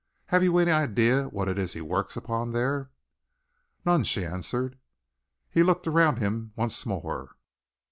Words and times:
Have 0.29 0.41
you 0.43 0.57
any 0.57 0.71
idea 0.71 1.25
what 1.27 1.47
it 1.47 1.59
is 1.59 1.73
he 1.73 1.79
works 1.81 2.17
upon 2.17 2.53
there?" 2.53 2.89
"None," 3.85 4.03
she 4.03 4.25
answered. 4.25 4.79
He 5.47 5.61
looked 5.61 5.85
around 5.85 6.17
him 6.17 6.53
once 6.55 6.87
more. 6.87 7.35